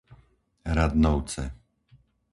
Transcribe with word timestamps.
Radnovce 0.77 1.43